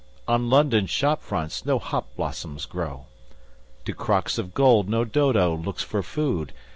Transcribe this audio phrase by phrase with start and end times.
[0.27, 3.05] On London shop fronts no hop blossoms grow.
[3.85, 6.53] To crocks of gold no Dodo looks for food.